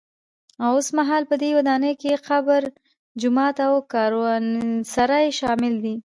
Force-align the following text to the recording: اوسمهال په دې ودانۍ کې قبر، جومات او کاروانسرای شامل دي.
اوسمهال 0.69 1.23
په 1.29 1.35
دې 1.41 1.49
ودانۍ 1.57 1.93
کې 2.01 2.21
قبر، 2.27 2.61
جومات 3.21 3.57
او 3.67 3.73
کاروانسرای 3.93 5.25
شامل 5.39 5.73
دي. 5.83 5.95